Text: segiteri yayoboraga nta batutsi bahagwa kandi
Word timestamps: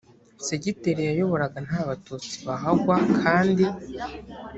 segiteri 0.47 1.01
yayoboraga 1.09 1.57
nta 1.67 1.79
batutsi 1.89 2.33
bahagwa 2.47 2.95
kandi 3.21 3.65